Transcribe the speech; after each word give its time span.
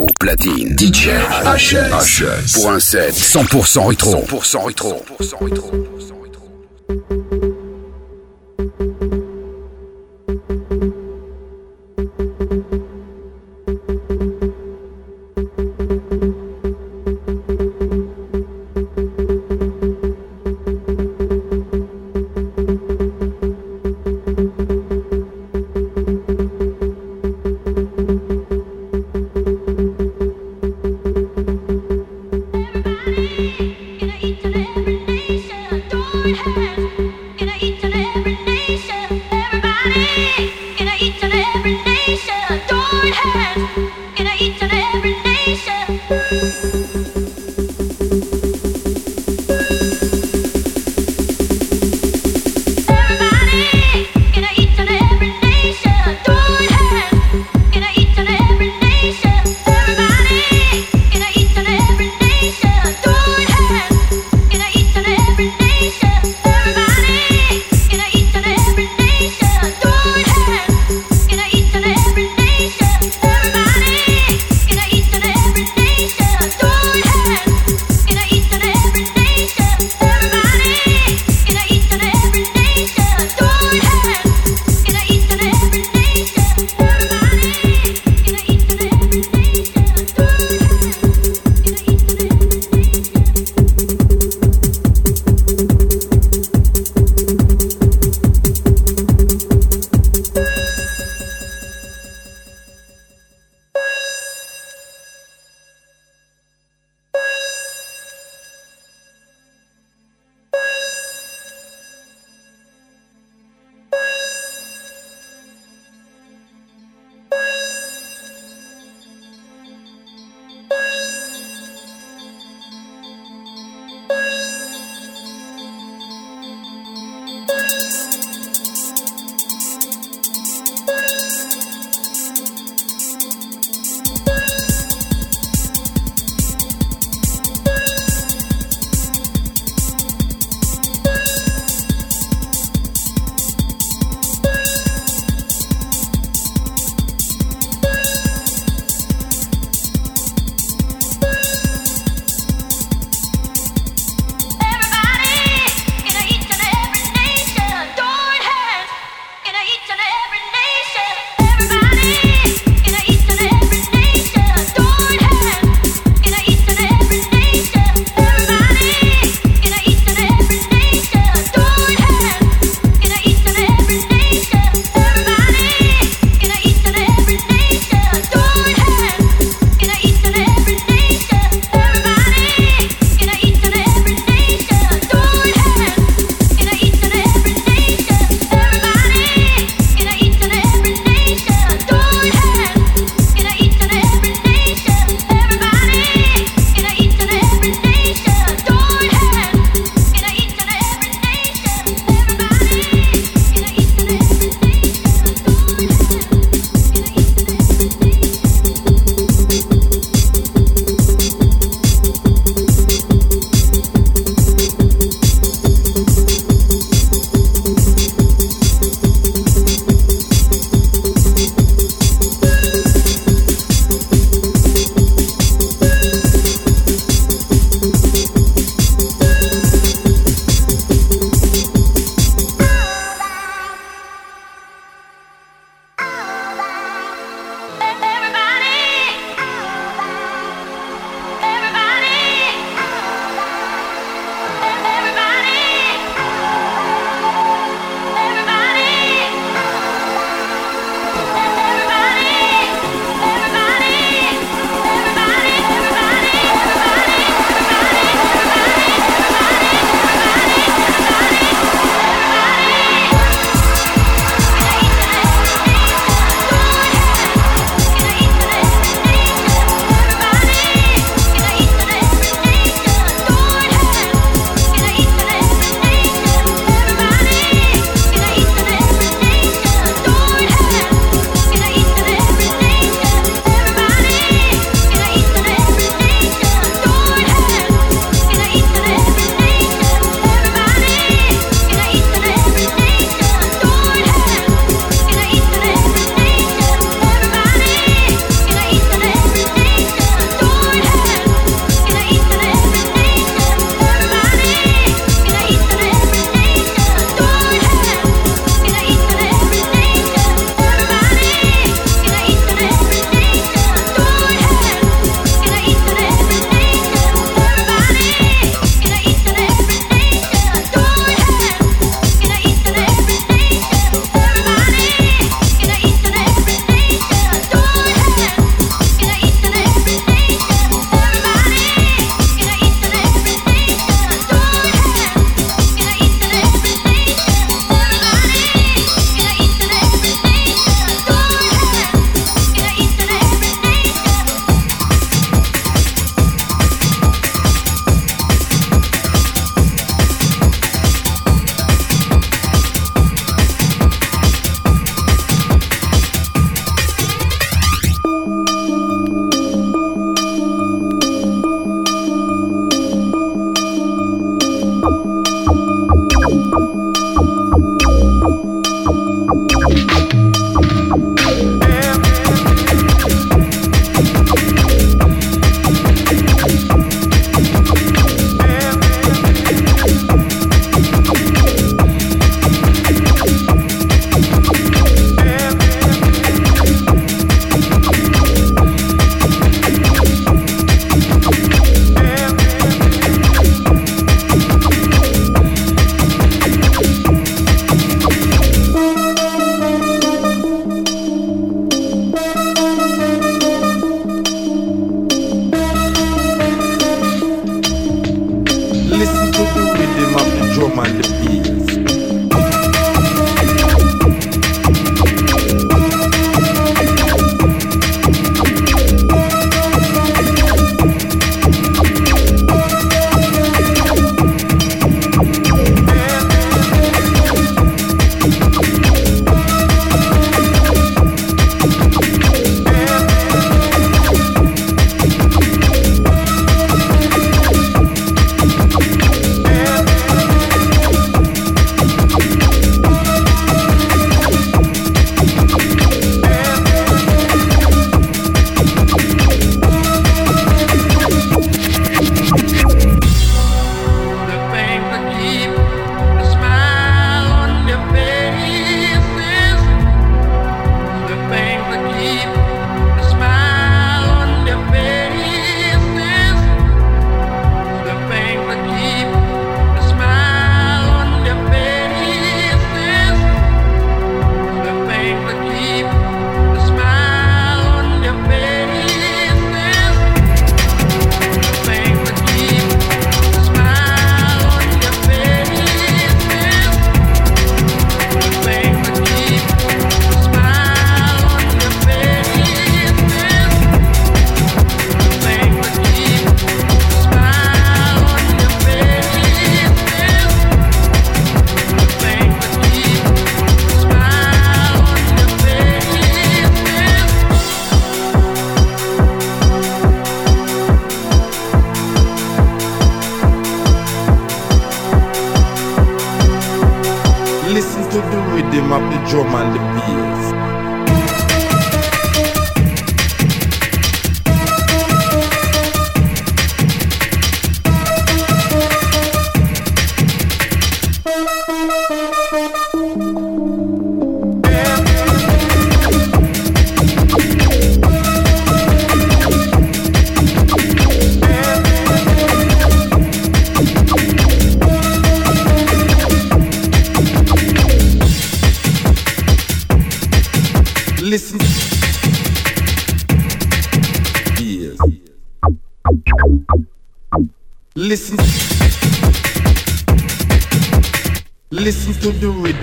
Au 0.00 0.06
platine, 0.18 0.76
DJ 0.78 1.08
HS. 1.44 2.52
Pour 2.54 2.70
un 2.70 2.80
set 2.80 3.14
100% 3.14 3.88
rétro. 3.88 4.24
100% 4.28 4.66
rétro. 4.66 5.04
100% 5.20 5.44
rétro. 5.44 5.70
drum 5.70 6.17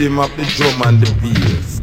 the 0.06 0.12
rhythm 0.12 0.20
of 0.20 0.38
the 0.38 0.44
drum 0.44 0.82
and 0.84 1.02
the 1.02 1.12
bass. 1.20 1.75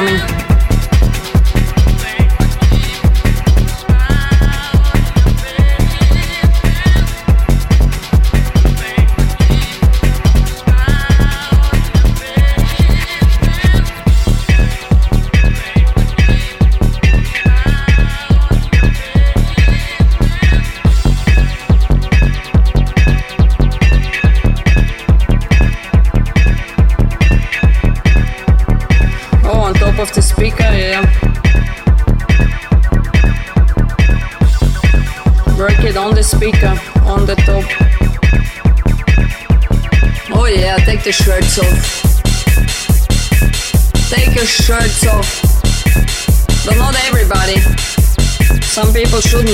coming. 0.00 0.29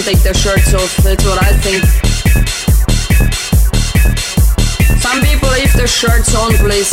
Take 0.06 0.22
their 0.22 0.34
shirts 0.34 0.72
off. 0.72 0.96
That's 0.98 1.24
what 1.24 1.42
I 1.42 1.50
think. 1.66 1.82
Some 5.00 5.20
people 5.20 5.48
leave 5.50 5.72
their 5.72 5.88
shirts 5.88 6.32
on, 6.32 6.52
please. 6.62 6.92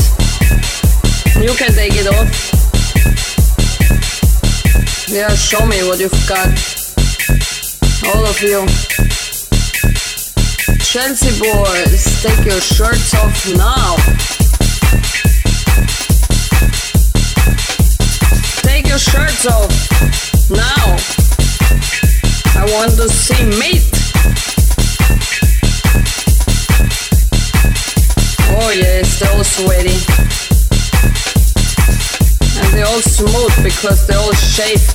You 1.40 1.54
can 1.54 1.72
take 1.74 1.94
it 1.94 2.08
off. 2.08 2.28
Yeah, 5.08 5.30
show 5.36 5.64
me 5.68 5.84
what 5.84 6.00
you've 6.00 6.28
got. 6.28 6.50
All 8.10 8.26
of 8.26 8.42
you. 8.42 8.66
Chelsea 10.82 11.38
boys, 11.40 12.24
take 12.24 12.44
your 12.48 12.62
shirts 12.62 13.14
off 13.14 13.48
now. 13.56 13.96
Take 18.64 18.88
your 18.88 18.98
shirts 18.98 19.46
off 19.46 20.50
now. 20.50 21.23
I 22.56 22.66
want 22.72 22.92
to 22.98 23.10
see 23.10 23.44
meat. 23.60 23.84
Oh 28.56 28.72
yes, 28.72 29.22
all 29.28 29.44
sweaty. 29.44 29.98
And 32.60 32.74
they're 32.74 32.86
all 32.86 33.02
smooth 33.02 33.64
because 33.64 34.06
they're 34.08 34.20
all 34.20 34.34
shaved. 34.34 34.94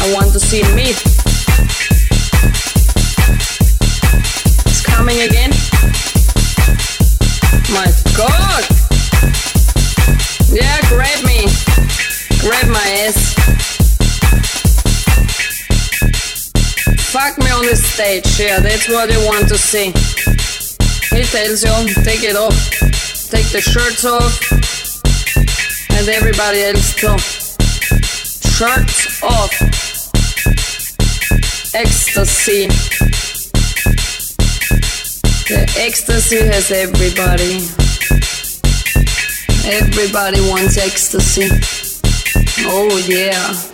I 0.00 0.12
want 0.14 0.32
to 0.32 0.40
see 0.40 0.62
meat. 0.74 1.00
It's 4.66 4.82
coming 4.82 5.20
again. 5.20 5.50
My 7.72 7.90
god! 8.16 8.64
Yeah, 10.50 10.78
grab 10.88 11.24
me. 11.24 11.46
Grab 12.40 12.68
my 12.68 13.04
ass. 13.06 13.73
Fuck 17.14 17.38
me 17.38 17.46
on 17.52 17.64
the 17.64 17.76
stage, 17.76 18.40
yeah, 18.40 18.58
that's 18.58 18.88
what 18.88 19.08
you 19.08 19.20
want 19.24 19.46
to 19.46 19.56
see. 19.56 19.92
He 21.14 21.22
tells 21.22 21.62
you, 21.62 21.94
take 22.02 22.24
it 22.24 22.34
off, 22.34 22.58
take 23.30 23.46
the 23.52 23.60
shirts 23.60 24.04
off, 24.04 24.42
and 25.92 26.08
everybody 26.08 26.62
else 26.62 26.92
too. 26.92 27.16
Shirts 28.50 29.22
off. 29.22 29.54
Ecstasy. 31.72 32.66
The 35.46 35.72
ecstasy 35.78 36.38
has 36.38 36.72
everybody. 36.72 37.62
Everybody 39.72 40.40
wants 40.50 40.76
ecstasy. 40.78 41.48
Oh 42.66 42.98
yeah. 43.06 43.73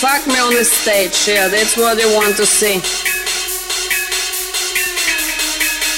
Fuck 0.00 0.26
me 0.26 0.38
on 0.38 0.52
the 0.52 0.62
stage, 0.62 1.26
yeah, 1.26 1.48
that's 1.48 1.74
what 1.74 1.96
they 1.96 2.04
want 2.04 2.36
to 2.36 2.44
see. 2.44 2.76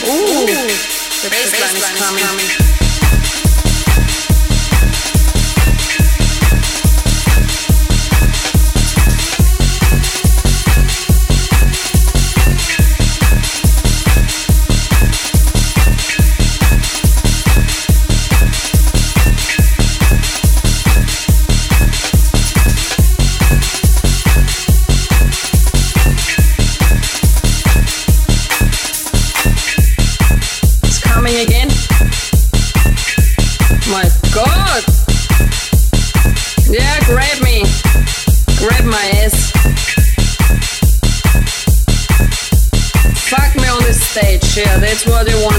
Ooh, 0.06 0.46
the 0.46 1.28
bassline 1.28 1.74
is 1.74 1.98
coming. 1.98 2.22
coming. 2.22 2.77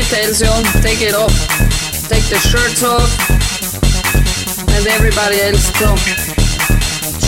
You, 0.00 0.64
take 0.80 1.02
it 1.02 1.14
off, 1.14 1.30
take 2.08 2.24
the 2.30 2.38
shirts 2.38 2.82
off, 2.82 3.10
and 4.74 4.86
everybody 4.86 5.42
else 5.42 5.70
too. 5.72 5.94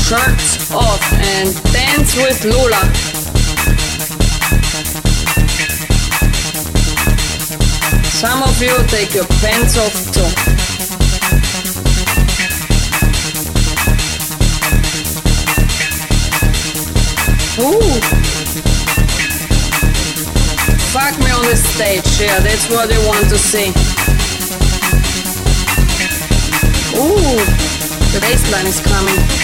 Shirts 0.09 0.73
off 0.73 1.03
and 1.13 1.53
dance 1.71 2.17
with 2.17 2.43
Lula. 2.45 2.81
Some 8.09 8.43
of 8.43 8.63
you 8.63 8.75
take 8.89 9.13
your 9.13 9.27
pants 9.43 9.77
off 9.77 9.93
too. 10.15 10.31
Ooh. 17.63 18.32
On 21.43 21.51
the 21.51 21.57
stage, 21.57 22.21
yeah, 22.21 22.39
that's 22.41 22.69
what 22.71 22.89
they 22.89 22.99
want 23.07 23.29
to 23.29 23.39
see. 23.39 23.69
Ooh, 26.97 27.37
the 28.13 28.21
bassline 28.21 28.67
is 28.67 28.81
coming. 28.81 29.42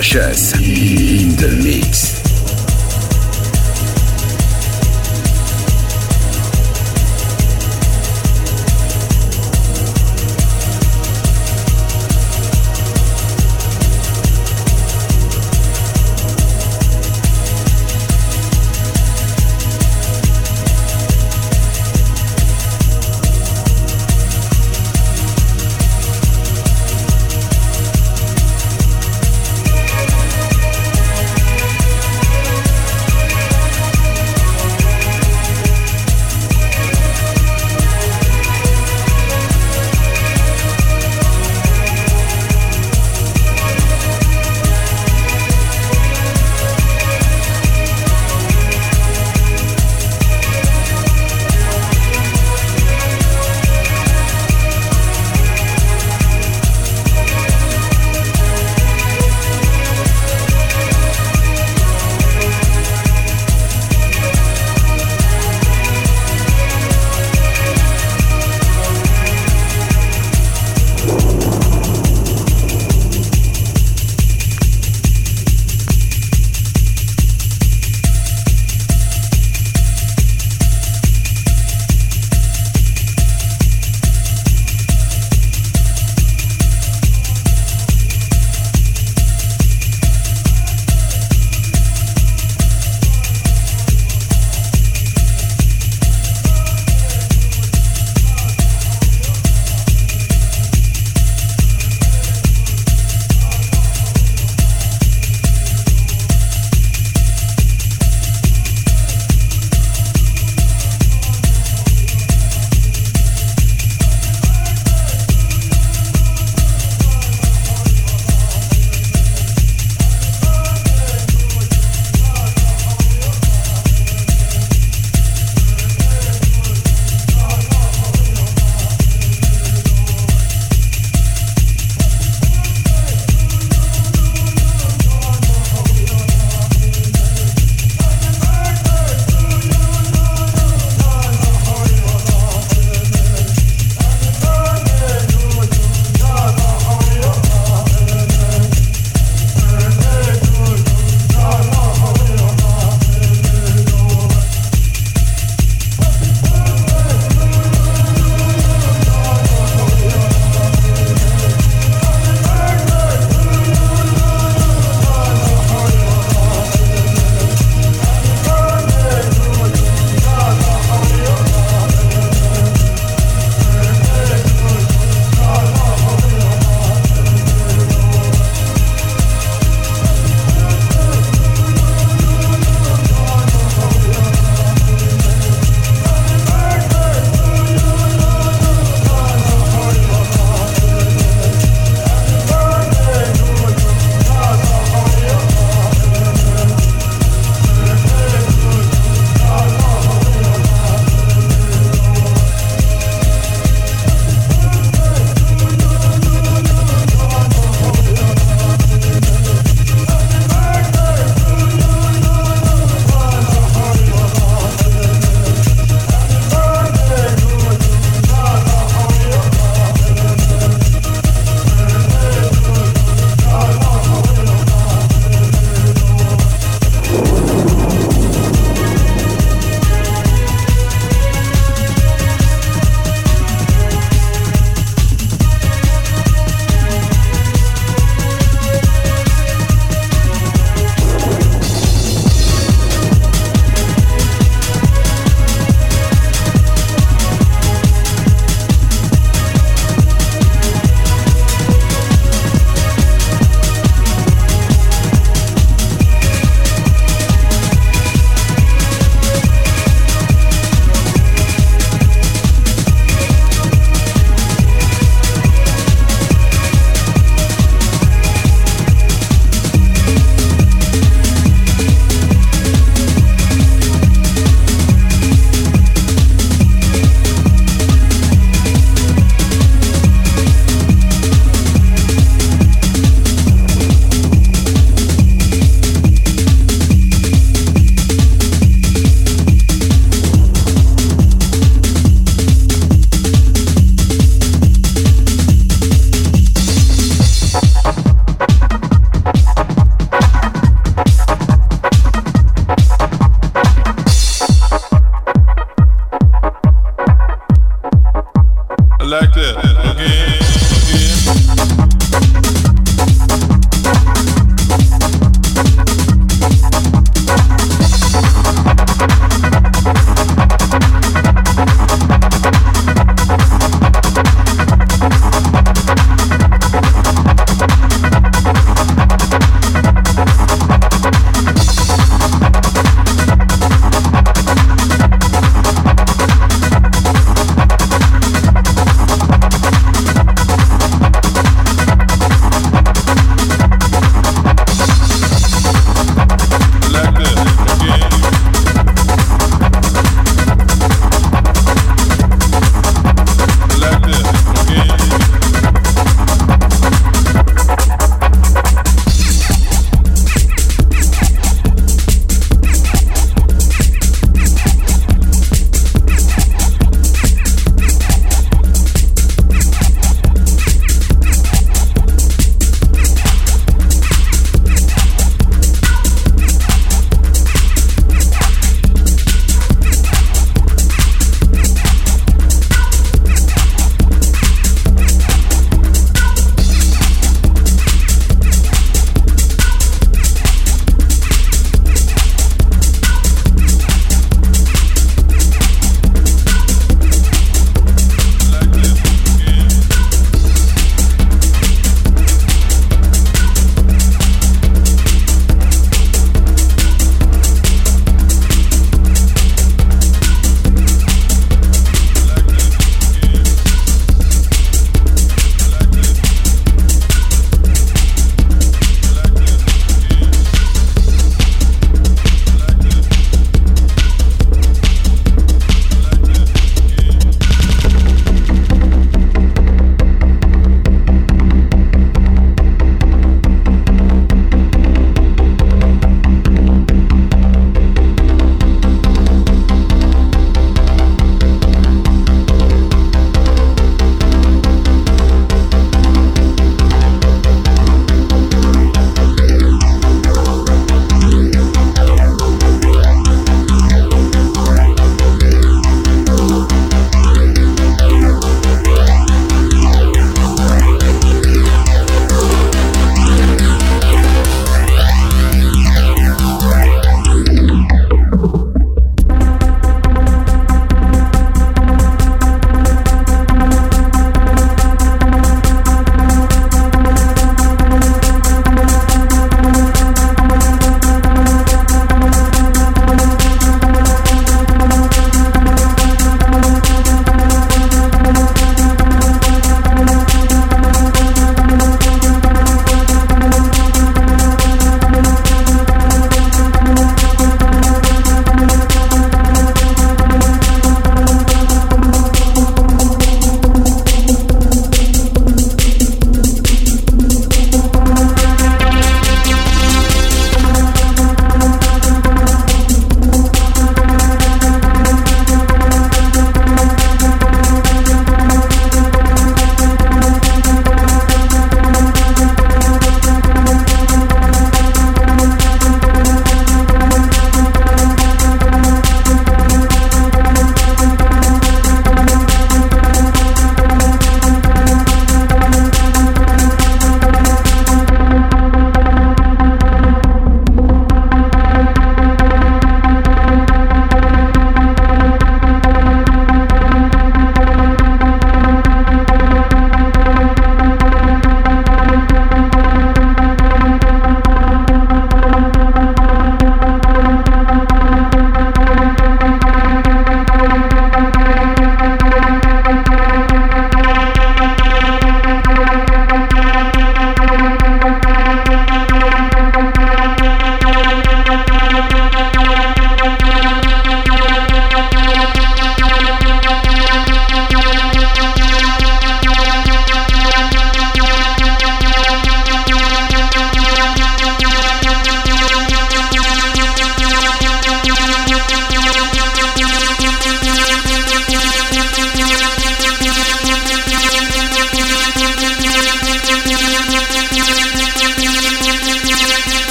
DJ 0.00 0.32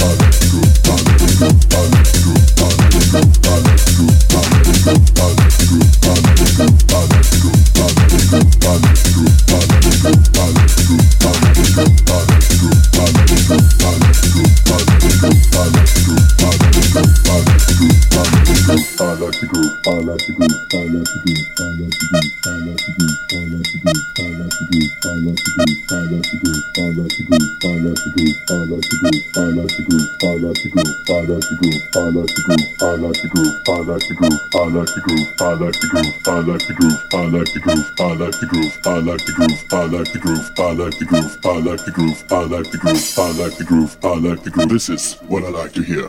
bug. 0.00 0.29
I 35.50 35.54
like 35.54 35.80
the 35.80 35.88
groove, 35.88 36.06
I 36.28 36.38
like 36.38 36.64
the 36.64 36.74
groove, 36.74 37.06
I 37.12 37.26
like 37.26 37.52
the 37.52 37.58
groove, 37.58 37.90
I 37.98 38.14
like 38.14 38.38
the 38.38 38.46
groove, 38.46 38.78
I 38.86 38.98
like 39.00 39.18
the 39.26 39.32
groove, 39.32 39.64
I 39.72 39.82
like 39.82 40.12
the 40.12 40.18
groove, 40.20 40.52
I 40.60 40.70
like 40.70 40.96
the 40.96 41.04
groove, 41.10 41.42
I 41.44 41.54
like 41.58 41.76
the 41.82 41.90
groove, 41.90 42.24
I 42.30 42.44
like 42.44 42.70
the 42.70 42.78
groove, 42.78 43.18
I 43.18 43.30
like 43.32 43.56
the 43.58 43.64
groove, 43.64 43.96
I 44.04 44.14
like 44.14 44.44
the 44.44 44.50
groove. 44.50 44.68
This 44.68 44.88
is 44.88 45.14
what 45.26 45.42
I 45.42 45.48
like 45.48 45.72
to 45.72 45.82
hear. 45.82 46.08